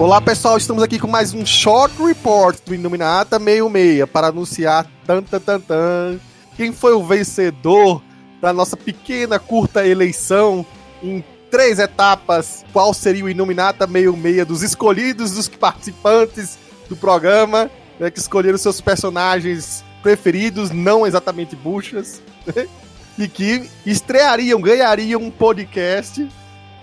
[0.00, 5.22] Olá pessoal, estamos aqui com mais um Short Report do Iluminata 66 para anunciar tan,
[5.22, 6.18] tan, tan, tan,
[6.56, 8.02] quem foi o vencedor
[8.40, 10.64] da nossa pequena, curta eleição
[11.02, 12.64] em três etapas.
[12.72, 16.58] Qual seria o Iluminata 66 dos escolhidos, dos participantes
[16.88, 22.66] do programa, né, que escolheram seus personagens preferidos, não exatamente buchas, né,
[23.18, 26.26] e que estreariam, ganhariam um podcast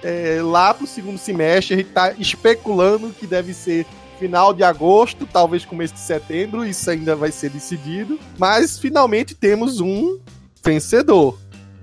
[0.03, 1.73] é, lá pro segundo semestre.
[1.73, 3.85] A gente tá especulando que deve ser
[4.19, 8.19] final de agosto, talvez começo de setembro, isso ainda vai ser decidido.
[8.37, 10.17] Mas finalmente temos um
[10.63, 11.37] vencedor.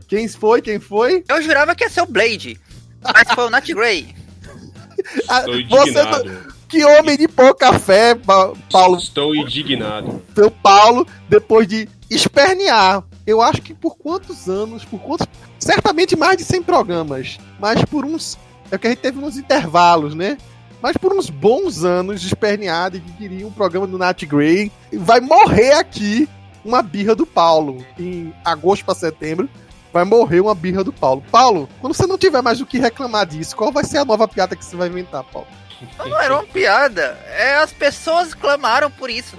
[0.09, 0.61] Quem foi?
[0.61, 1.25] Quem foi?
[1.29, 2.59] Eu jurava que ia ser o Blade,
[3.03, 4.15] mas foi o Nat Grey.
[5.29, 5.93] Ah, você.
[6.69, 8.97] Que homem de pouca fé, Pa- Paulo.
[8.97, 10.23] Estou indignado.
[10.35, 13.03] Foi o Paulo, depois de espernear.
[13.27, 15.27] Eu acho que por quantos anos, por quantos.
[15.59, 18.39] Certamente mais de 100 programas, mas por uns.
[18.71, 20.37] É que a gente teve uns intervalos, né?
[20.83, 24.71] Mas por uns bons anos de esperneado e que queria um programa do Nat Grey.
[24.93, 26.29] Vai morrer aqui
[26.65, 27.85] uma birra do Paulo.
[27.99, 29.49] Em agosto para setembro,
[29.93, 31.23] vai morrer uma birra do Paulo.
[31.31, 34.27] Paulo, quando você não tiver mais o que reclamar disso, qual vai ser a nova
[34.27, 35.49] piada que você vai inventar, Paulo?
[35.99, 37.19] Não era uma piada.
[37.29, 39.37] É, as pessoas clamaram por isso.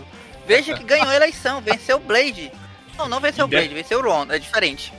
[0.47, 2.51] Veja que ganhou a eleição, venceu o Blade.
[2.97, 4.93] Não, não venceu o Blade, venceu o Ron, é diferente.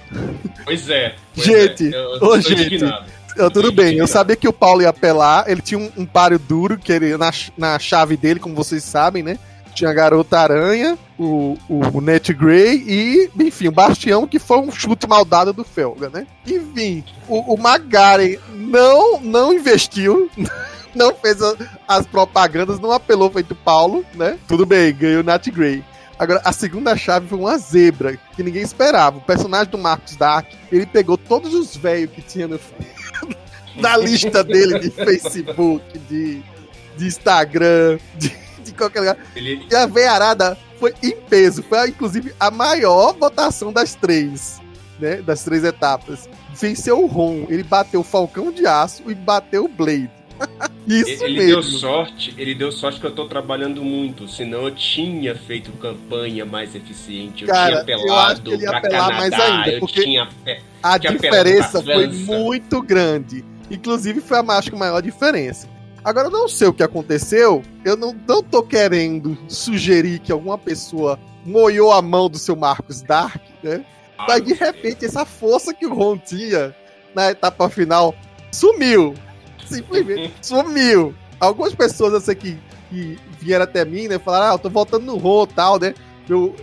[0.64, 1.14] Pois é.
[1.34, 1.96] Pois Gente, é.
[1.96, 2.62] Eu, eu ô, gente.
[2.66, 3.06] indignado.
[3.36, 5.44] Eu, tudo bem, eu sabia que o Paulo ia apelar.
[5.48, 9.22] Ele tinha um, um páreo duro que ele, na, na chave dele, como vocês sabem,
[9.22, 9.38] né?
[9.74, 14.56] Tinha a Garota Aranha, o, o, o Net Grey e, enfim, o Bastião, que foi
[14.58, 16.26] um chute maldado do Felga, né?
[16.46, 20.30] Enfim, o, o Magaren não, não investiu,
[20.94, 21.54] não fez a-
[21.86, 24.38] as propagandas, não apelou feito o Paulo, né?
[24.48, 25.84] Tudo bem, ganhou o Nat Grey.
[26.18, 29.18] Agora, a segunda chave foi uma zebra, que ninguém esperava.
[29.18, 32.58] O personagem do Marcos Dark, ele pegou todos os velhos que tinha no,
[33.76, 36.42] na lista dele de Facebook, de,
[36.96, 38.34] de Instagram, de,
[38.64, 39.18] de qualquer lugar.
[39.34, 41.62] Ele, E a veiarada foi em peso.
[41.62, 44.60] Foi, inclusive, a maior votação das três,
[44.98, 45.16] né?
[45.16, 46.28] Das três etapas.
[46.54, 47.46] Venceu o Ron.
[47.50, 50.10] Ele bateu o Falcão de Aço e bateu o Blade.
[50.86, 51.46] Isso ele mesmo.
[51.54, 56.44] deu sorte, ele deu sorte que eu tô trabalhando muito, senão eu tinha feito campanha
[56.44, 59.70] mais eficiente, eu Cara, tinha eu acho que apelado ia pra apelar mais Canadá, ainda,
[59.72, 63.44] eu porque- tinha pe- A que apelou diferença foi muito grande.
[63.68, 65.68] Inclusive, foi a mais com maior diferença.
[66.04, 67.64] Agora, eu não sei o que aconteceu.
[67.84, 73.02] Eu não, não tô querendo sugerir que alguma pessoa moiou a mão do seu Marcos
[73.02, 73.84] Dark, né?
[74.16, 76.72] Mas de repente, essa força que o Ron tinha
[77.12, 78.14] na etapa final
[78.52, 79.14] sumiu.
[79.64, 81.14] Simplesmente sumiu.
[81.38, 82.58] Algumas pessoas sei que,
[82.90, 84.18] que vieram até mim, né?
[84.18, 85.94] Falaram, ah, eu tô voltando no e tal, né?
[86.28, 86.54] Meu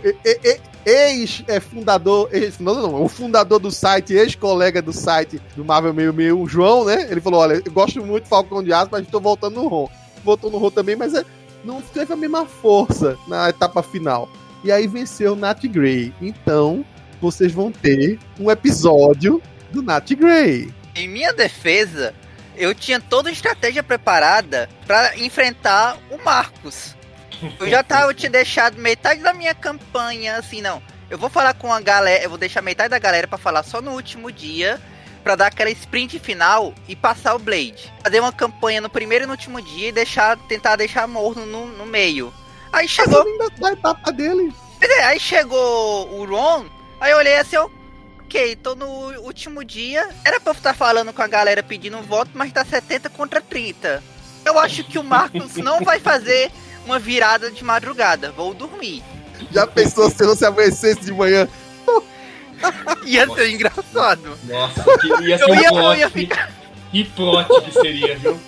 [0.84, 6.46] ex-fundador, ex, não, não, o fundador do site, ex-colega do site do Marvel 66, o
[6.46, 7.08] João, né?
[7.10, 9.88] Ele falou, olha, eu gosto muito do Falcão de Aço, mas tô voltando no Ron.
[10.22, 11.24] Voltou no Ron também, mas é,
[11.64, 14.28] não teve a mesma força na etapa final.
[14.62, 16.12] E aí venceu o Nat Grey.
[16.20, 16.84] Então,
[17.20, 19.40] vocês vão ter um episódio
[19.70, 20.72] do Nat Grey.
[20.94, 22.14] Em minha defesa,
[22.56, 26.94] eu tinha toda a estratégia preparada pra enfrentar o Marcos.
[27.60, 30.82] Eu já tava, eu tinha deixado metade da minha campanha, assim, não.
[31.10, 33.80] Eu vou falar com a galera, eu vou deixar metade da galera pra falar só
[33.82, 34.80] no último dia,
[35.22, 37.92] pra dar aquela sprint final e passar o Blade.
[38.02, 41.66] Fazer uma campanha no primeiro e no último dia e deixar, tentar deixar morno no,
[41.66, 42.32] no meio.
[42.72, 44.52] Aí chegou da, da etapa dele.
[45.06, 46.66] Aí chegou o Ron,
[47.00, 47.70] aí eu olhei assim, eu,
[48.26, 48.86] ok, tô no
[49.20, 50.08] último dia.
[50.24, 54.02] Era pra eu estar falando com a galera pedindo voto, mas tá 70 contra 30.
[54.44, 56.50] Eu acho que o Marcos não vai fazer
[56.84, 59.02] uma virada de madrugada, vou dormir.
[59.50, 61.48] Já pensou se você amanhecesse de manhã?
[63.04, 64.38] Ia ser engraçado.
[64.44, 65.98] Nossa, que ia ser Eu um ia, eu plot.
[65.98, 66.50] ia ficar.
[66.90, 68.38] Que plot que seria, viu?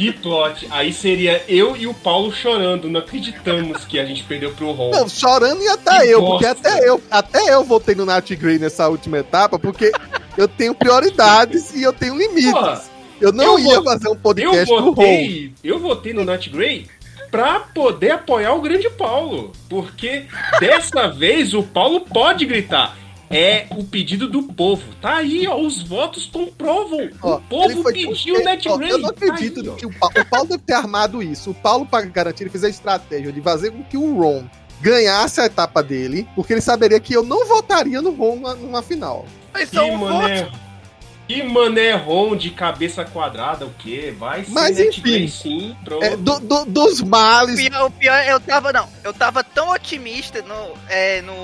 [0.00, 0.66] Que plot.
[0.70, 4.90] Aí seria eu e o Paulo chorando, não acreditamos que a gente perdeu pro Ron.
[4.90, 6.68] Não, chorando ia até Que eu, porque bosta.
[6.68, 9.92] até eu, até eu voltei no Nat Grey nessa última etapa, porque
[10.38, 12.90] eu tenho prioridades e eu tenho limites.
[13.20, 14.82] Eu não eu ia vou- fazer um Eu podcast Ron.
[14.94, 16.86] votei, eu votei no Nat Grey
[17.30, 19.52] pra poder apoiar o grande Paulo.
[19.68, 20.24] Porque
[20.58, 22.96] dessa vez o Paulo pode gritar.
[23.30, 24.82] É o pedido do povo.
[25.00, 25.56] Tá aí, ó.
[25.56, 27.08] Os votos comprovam.
[27.22, 28.90] Ó, o povo foi pediu o Nat ó, Grey.
[28.90, 29.74] Eu não Tá acredito aí, ó.
[29.74, 31.50] que o Paulo, o Paulo deve ter armado isso.
[31.50, 34.44] O Paulo, para garantir, ele fez a estratégia de fazer com que o Ron
[34.80, 38.82] ganhasse a etapa dele, porque ele saberia que eu não votaria no Ron numa, numa
[38.82, 39.24] final.
[39.52, 40.58] Mas Que só um mané, voto.
[41.34, 44.12] Que mané Ron de cabeça quadrada, o quê?
[44.18, 45.28] Vai ser Mas, Nat enfim.
[45.28, 45.76] Sim.
[46.00, 47.54] É, do- do- dos males.
[47.54, 51.34] O pior, o pior, eu tava, não, eu tava tão otimista no, é, no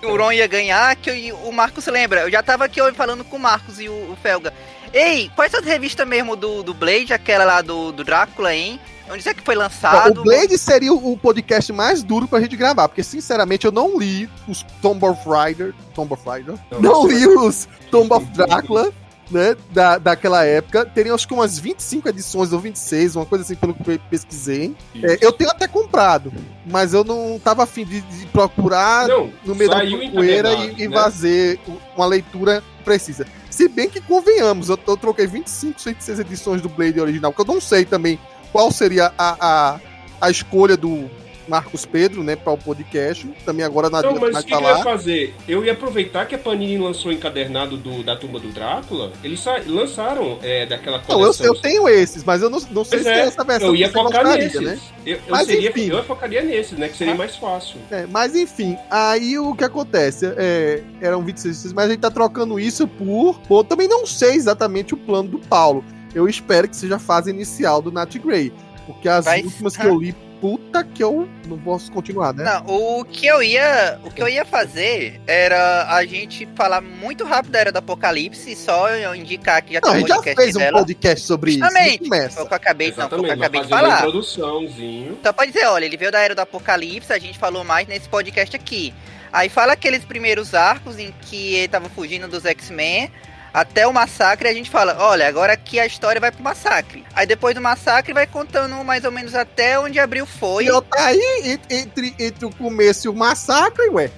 [0.00, 2.22] que o Ron ia ganhar que eu- o Marcos lembra.
[2.22, 4.52] Eu já tava aqui falando com o Marcos e o, o Felga.
[4.92, 8.78] Ei, quais as revistas mesmo do, do Blade, aquela lá do, do Drácula, hein?
[9.10, 10.20] onde é que foi lançado.
[10.20, 14.28] o Blade seria o podcast mais duro pra gente gravar, porque sinceramente eu não li
[14.48, 15.74] os Tomb of Raider.
[15.94, 16.54] Tomb of Raider?
[16.80, 18.90] Não li os Tomb of Drácula,
[19.30, 19.56] né?
[19.70, 20.84] Da, daquela época.
[20.86, 24.74] Teriam acho que umas 25 edições ou 26, uma coisa assim, pelo que eu pesquisei.
[25.02, 26.32] É, eu tenho até comprado,
[26.66, 29.80] mas eu não tava afim de, de procurar Não, no meio da
[30.12, 30.96] poeira e, e né?
[30.96, 31.58] fazer
[31.96, 33.26] uma leitura precisa.
[33.50, 37.54] Se bem que convenhamos, eu, eu troquei 25, 26 edições do Blade original, porque eu
[37.54, 38.18] não sei também
[38.50, 39.80] qual seria a, a,
[40.20, 41.10] a escolha do
[41.52, 43.28] Marcos Pedro, né, para o podcast.
[43.44, 45.34] Também agora na Não, mas o que, eu ia fazer?
[45.46, 49.12] Eu ia aproveitar que a Panini lançou o encadernado do, da tumba do Drácula.
[49.22, 51.44] Eles lançaram é, daquela Não, eu, coleção.
[51.44, 53.76] eu tenho esses, mas eu não, não sei Pois se é, tem essa versão eu
[53.76, 54.60] ia focar nesses.
[54.62, 54.80] né?
[55.04, 55.88] Eu, eu Mas seria, enfim.
[55.90, 56.88] eu focaria nesses, né?
[56.88, 57.76] Que seria mais fácil.
[57.90, 60.32] É, mas enfim, aí o que acontece?
[60.38, 63.38] É, eram 26, mas a gente tá trocando isso por.
[63.40, 65.84] Pô, eu também não sei exatamente o plano do Paulo.
[66.14, 68.50] Eu espero que seja a fase inicial do Nat Grey.
[68.86, 72.42] Porque as Vai- últimas que eu li, puta que eu não posso continuar, né?
[72.42, 77.24] Não, o que eu ia, o que eu ia fazer era a gente falar muito
[77.24, 80.08] rápido da era do Apocalipse, só eu indicar que já Não, a tem um gente
[80.08, 80.78] já podcast fez um dela.
[80.80, 81.60] podcast sobre isso.
[81.60, 82.02] Justamente.
[82.10, 83.68] Não Foi o que eu acabei, não, foi o que eu Exatamente, vai acabei de
[83.68, 83.98] falar.
[83.98, 85.12] introduçãozinho.
[85.12, 88.08] Então pode dizer, olha, ele veio da era do Apocalipse, a gente falou mais nesse
[88.08, 88.92] podcast aqui.
[89.32, 93.12] Aí fala aqueles primeiros arcos em que ele tava fugindo dos X-Men
[93.52, 97.04] até o massacre, a gente fala, olha, agora aqui a história vai pro massacre.
[97.14, 100.64] Aí depois do massacre vai contando mais ou menos até onde Abril foi.
[100.64, 104.10] E eu tá aí en- entre, entre o começo e o massacre, ué.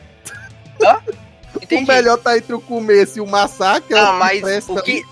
[1.54, 1.86] O Entendi.
[1.86, 3.94] melhor tá entre o começo e o massacre.
[3.94, 5.04] é Não, mas presta- o que.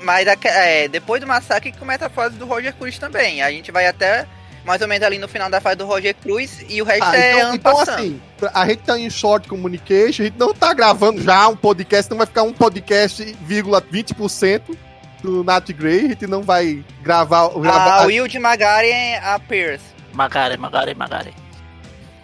[0.00, 3.42] Mas é, depois do massacre começa a fase do Roger Cruz também.
[3.42, 4.26] A gente vai até
[4.66, 7.16] mais ou menos ali no final da fase do Roger Cruz e o resto Ah,
[7.16, 7.94] é então, ano então passando.
[7.98, 8.20] assim,
[8.52, 12.18] a gente tá em short communication, a gente não tá gravando já um podcast, não
[12.18, 14.76] vai ficar um podcast, vírgula 20%
[15.22, 17.48] do Nat Grey, a gente não vai gravar.
[17.48, 19.84] gravar a Will de Magaren a Pierce.
[20.12, 21.34] Magari, Magari, Magari.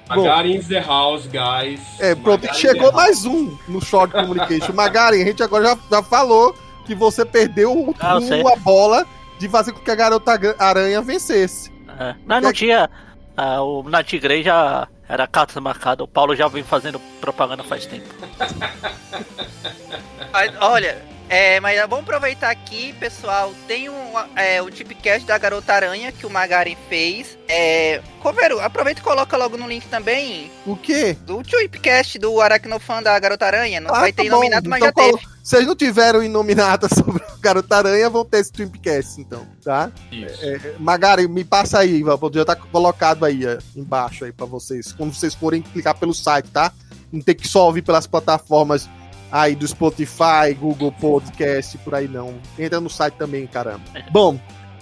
[0.08, 1.80] Magari in the house, guys.
[1.98, 4.72] é, pronto, Magari chegou mais um no short communication.
[4.74, 6.54] Magaren, a gente agora já, já falou
[6.84, 9.06] que você perdeu o- Ah, a bola
[9.38, 11.71] de fazer com que a garota aranha vencesse.
[11.98, 12.88] É, mas não tinha.
[13.36, 16.02] ah, o Nat Grey já era carta marcada.
[16.04, 18.08] O Paulo já vem fazendo propaganda faz tempo.
[20.32, 20.96] Mas, olha,
[21.28, 23.52] é, mas vamos aproveitar aqui, pessoal.
[23.68, 27.36] Tem um, é, o tipcast da Garota Aranha que o Magaren fez.
[27.46, 31.14] É, Covero, aproveita e coloca logo no link também O quê?
[31.20, 33.78] do tipcast do Aracnofan da Garota Aranha.
[33.80, 34.36] Não Ah, vai tá ter bom.
[34.36, 35.31] nominado, mas Então já teve.
[35.42, 39.90] Colo- Vocês não tiveram inominada sobre o Garota Aranha, vão ter esse Twimpcast, então, tá?
[40.10, 40.40] Isso.
[40.78, 42.02] Magari, me passa aí,
[42.32, 46.48] já tá colocado aí ó, embaixo aí pra vocês, quando vocês forem clicar pelo site,
[46.50, 46.72] tá?
[47.12, 48.88] Não tem que só ouvir pelas plataformas
[49.30, 52.34] aí do Spotify, Google Podcast, por aí não.
[52.58, 53.82] Entra no site também, caramba.
[54.10, 54.38] Bom,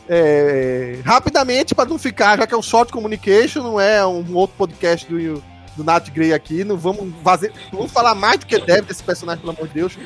[0.09, 4.57] é, rapidamente, pra não ficar, já que é um short communication, não é um outro
[4.57, 5.43] podcast do,
[5.77, 9.03] do Nat Grey aqui, não vamos fazer, não vamos falar mais do que deve desse
[9.03, 9.99] personagem, pelo amor de Deus.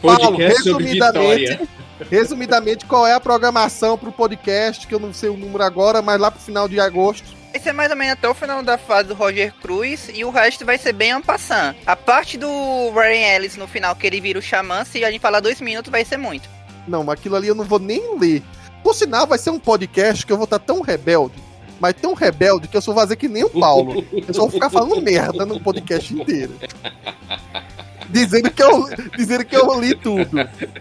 [0.00, 1.68] Paulo, resumidamente.
[2.10, 6.20] Resumidamente, qual é a programação pro podcast, que eu não sei o número agora, mas
[6.20, 7.34] lá pro final de agosto.
[7.50, 10.30] Vai ser mais ou menos até o final da fase do Roger Cruz e o
[10.30, 11.74] resto vai ser bem en passant.
[11.86, 12.46] A parte do
[12.90, 15.90] Ryan Ellis no final, que ele vira o xamã, se a gente falar dois minutos,
[15.90, 16.46] vai ser muito.
[16.86, 18.42] Não, aquilo ali eu não vou nem ler.
[18.82, 21.34] Por sinal, vai ser um podcast que eu vou estar tão rebelde,
[21.80, 24.04] mas tão rebelde que eu só vou fazer que nem o Paulo.
[24.12, 26.54] Eu só vou ficar falando merda no podcast inteiro.
[28.08, 30.38] Dizendo que, eu, dizendo que eu li tudo.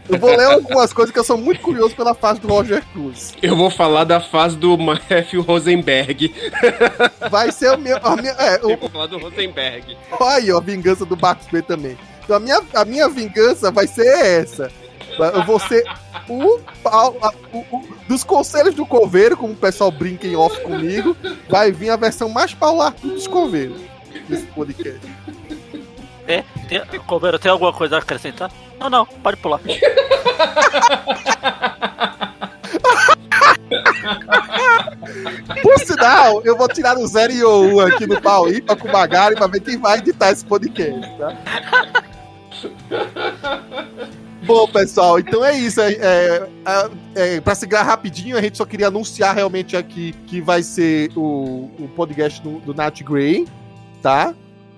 [0.08, 3.34] Eu vou ler algumas coisas que eu sou muito curioso pela fase do Roger Cruz.
[3.42, 6.34] Eu vou falar da fase do Matthew Rosenberg.
[7.32, 7.98] Vai ser o meu.
[7.98, 9.98] A minha, é, o, Eu vou falar do Rosenberg.
[10.12, 11.98] Olha aí, ó, a vingança do Marcos B também.
[12.24, 14.72] Então a minha, a minha vingança vai ser essa.
[15.20, 15.84] Eu vou ser
[16.30, 20.60] o, pau- a- o- o- dos conselhos do coveiro, como o pessoal brinca em off
[20.62, 21.16] comigo,
[21.50, 23.80] vai vir a versão mais paular dos coveiros
[24.28, 25.00] desse podcast.
[26.28, 28.52] É, tem, Coveiro, tem alguma coisa a acrescentar?
[28.80, 29.60] Não, não, pode pular.
[35.62, 38.88] Por sinal, eu vou tirar o 0 e o 1 aqui no pau ímpar com
[38.88, 41.36] o Magari pra ver quem vai editar esse podcast, tá?
[44.46, 45.82] Bom, pessoal, então é isso.
[45.82, 46.48] É, é,
[47.16, 51.72] é, pra seguir rapidinho, a gente só queria anunciar realmente aqui que vai ser o,
[51.80, 53.48] o podcast do, do Nat Grey,
[54.04, 54.36] tá?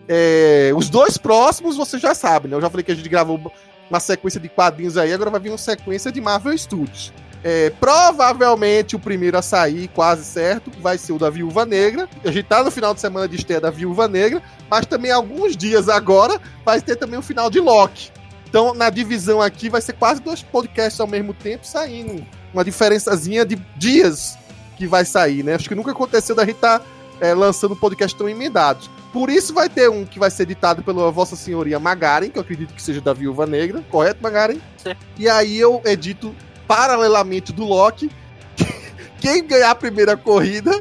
[0.08, 2.56] É, os dois próximos você já sabe, né?
[2.56, 3.52] Eu já falei que a gente gravou
[3.90, 7.12] uma sequência de quadrinhos aí, agora vai vir uma sequência de Marvel Studios.
[7.44, 12.08] É, provavelmente o primeiro a sair, quase certo, vai ser o da Viúva Negra.
[12.24, 15.58] A gente tá no final de semana de estreia da Viúva Negra, mas também alguns
[15.58, 18.12] dias agora vai ter também o final de Loki.
[18.48, 22.26] Então, na divisão aqui, vai ser quase dois podcasts ao mesmo tempo saindo.
[22.54, 24.38] Uma diferençazinha de dias
[24.78, 25.56] que vai sair, né?
[25.56, 26.86] Acho que nunca aconteceu da gente estar tá,
[27.20, 28.90] é, lançando um podcast tão emendados.
[29.12, 32.42] Por isso vai ter um que vai ser editado pela Vossa Senhoria Magaren, que eu
[32.42, 34.60] acredito que seja da Viúva Negra, correto, Magaren?
[34.78, 34.96] Sim.
[35.18, 36.34] E aí eu edito
[36.68, 38.10] paralelamente do Loki.
[39.20, 40.72] Quem ganhar a primeira corrida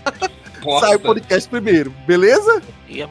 [0.80, 2.62] sai o podcast primeiro, beleza?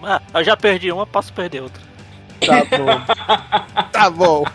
[0.03, 1.94] Ah, eu já perdi uma, posso perder outra.
[2.39, 3.89] Tá bom.
[3.91, 4.45] tá bom.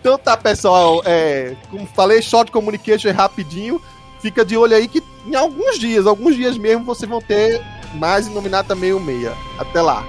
[0.00, 1.02] Então tá, pessoal.
[1.04, 3.80] É, como falei, short communication é rapidinho.
[4.20, 7.62] Fica de olho aí que em alguns dias, alguns dias mesmo, vocês vão ter
[7.94, 9.32] mais Inominata 66.
[9.58, 10.04] Até lá.